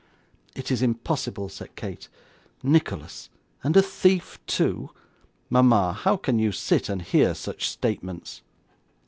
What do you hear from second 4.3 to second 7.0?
too! Mama, how can you sit